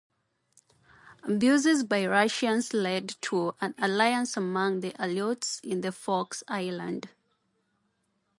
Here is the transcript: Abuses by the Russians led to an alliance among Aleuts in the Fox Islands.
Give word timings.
Abuses 1.21 1.83
by 1.83 2.01
the 2.01 2.09
Russians 2.09 2.73
led 2.73 3.09
to 3.21 3.53
an 3.61 3.75
alliance 3.77 4.35
among 4.35 4.81
Aleuts 4.95 5.59
in 5.63 5.81
the 5.81 5.91
Fox 5.91 6.43
Islands. 6.47 7.07